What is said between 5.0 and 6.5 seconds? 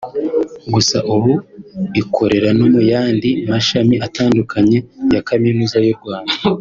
ya Kaminuza y’u Rwanda